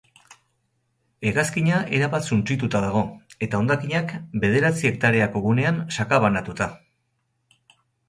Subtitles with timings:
[1.31, 3.05] Hegazkina erabat suntsituta dago,
[3.49, 6.75] eta hondakinak bederatzi hektareako gunean sakabanatuta.